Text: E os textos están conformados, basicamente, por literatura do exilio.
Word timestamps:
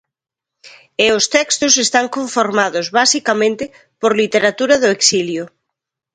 E 1.05 1.07
os 1.17 1.25
textos 1.35 1.73
están 1.85 2.05
conformados, 2.17 2.85
basicamente, 2.99 3.65
por 4.01 4.11
literatura 4.21 4.75
do 4.79 4.89
exilio. 4.97 5.43